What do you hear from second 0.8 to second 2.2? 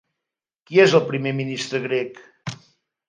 és el primer ministre grec?